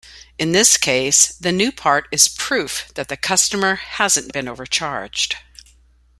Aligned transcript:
In 0.39 0.51
this 0.51 0.77
case 0.77 1.27
the 1.35 1.51
new 1.51 1.71
part 1.71 2.07
is 2.11 2.27
"proof" 2.27 2.91
that 2.95 3.07
the 3.07 3.15
customer 3.15 3.75
hasn't 3.75 4.33
been 4.33 4.47
overcharged. 4.47 5.35